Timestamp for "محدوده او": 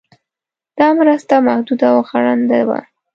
1.47-1.99